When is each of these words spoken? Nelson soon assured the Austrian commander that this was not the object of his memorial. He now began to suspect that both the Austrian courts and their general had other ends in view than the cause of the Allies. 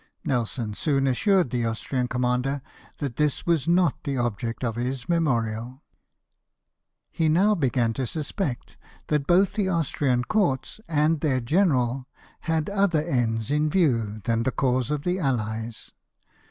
Nelson 0.25 0.73
soon 0.73 1.05
assured 1.05 1.51
the 1.51 1.63
Austrian 1.63 2.07
commander 2.07 2.63
that 2.97 3.17
this 3.17 3.45
was 3.45 3.67
not 3.67 4.03
the 4.03 4.17
object 4.17 4.63
of 4.63 4.75
his 4.75 5.07
memorial. 5.07 5.83
He 7.11 7.29
now 7.29 7.53
began 7.53 7.93
to 7.93 8.07
suspect 8.07 8.77
that 9.09 9.27
both 9.27 9.53
the 9.53 9.69
Austrian 9.69 10.23
courts 10.23 10.79
and 10.87 11.19
their 11.19 11.39
general 11.39 12.07
had 12.39 12.67
other 12.67 13.03
ends 13.03 13.51
in 13.51 13.69
view 13.69 14.21
than 14.23 14.41
the 14.41 14.51
cause 14.51 14.89
of 14.89 15.03
the 15.03 15.19
Allies. 15.19 15.91